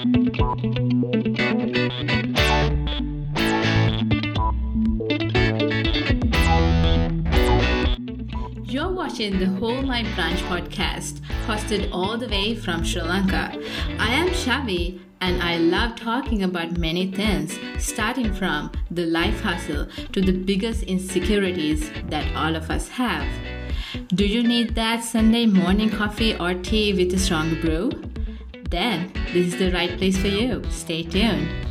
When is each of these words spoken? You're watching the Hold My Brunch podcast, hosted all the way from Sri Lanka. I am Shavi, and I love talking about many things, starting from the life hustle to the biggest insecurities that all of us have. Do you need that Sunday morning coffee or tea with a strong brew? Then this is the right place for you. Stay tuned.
You're 0.00 0.08
watching 8.88 9.38
the 9.38 9.54
Hold 9.58 9.84
My 9.84 10.04
Brunch 10.16 10.40
podcast, 10.48 11.20
hosted 11.44 11.90
all 11.92 12.16
the 12.16 12.28
way 12.28 12.54
from 12.54 12.82
Sri 12.82 13.02
Lanka. 13.02 13.52
I 13.98 14.14
am 14.14 14.28
Shavi, 14.28 15.00
and 15.20 15.42
I 15.42 15.58
love 15.58 15.96
talking 15.96 16.44
about 16.44 16.78
many 16.78 17.12
things, 17.12 17.58
starting 17.78 18.32
from 18.32 18.72
the 18.90 19.04
life 19.04 19.42
hustle 19.42 19.86
to 20.12 20.20
the 20.22 20.32
biggest 20.32 20.84
insecurities 20.84 21.90
that 22.06 22.34
all 22.34 22.56
of 22.56 22.70
us 22.70 22.88
have. 22.88 23.28
Do 24.14 24.24
you 24.24 24.42
need 24.42 24.74
that 24.76 25.04
Sunday 25.04 25.44
morning 25.44 25.90
coffee 25.90 26.38
or 26.38 26.54
tea 26.54 26.94
with 26.94 27.12
a 27.12 27.18
strong 27.18 27.60
brew? 27.60 27.90
Then 28.70 29.12
this 29.32 29.52
is 29.52 29.58
the 29.58 29.72
right 29.72 29.98
place 29.98 30.16
for 30.16 30.28
you. 30.28 30.62
Stay 30.70 31.02
tuned. 31.02 31.69